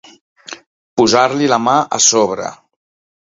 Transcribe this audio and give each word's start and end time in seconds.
Posar-li 1.01 1.51
la 1.53 1.59
mà 1.67 1.75
a 1.97 1.99
sobre. 2.07 2.49